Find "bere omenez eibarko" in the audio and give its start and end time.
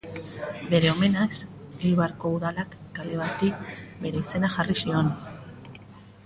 0.69-2.31